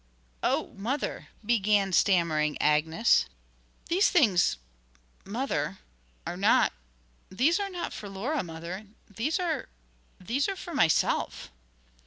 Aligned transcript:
'Oh, 0.41 0.73
mother,' 0.73 1.27
began 1.45 1.93
stammering 1.93 2.59
Agnes, 2.59 3.27
'these 3.87 4.09
things 4.09 4.57
mother 5.25 5.77
are 6.25 6.35
not 6.35 6.73
these 7.29 7.59
are 7.59 7.69
not 7.69 7.93
for 7.93 8.09
Laura, 8.09 8.41
mother. 8.43 8.87
These 9.15 9.39
are 9.39 9.69
these 10.19 10.49
are 10.49 10.55
for 10.55 10.73
myself.' 10.73 11.51